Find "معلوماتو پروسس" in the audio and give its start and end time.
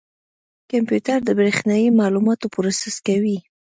1.99-2.95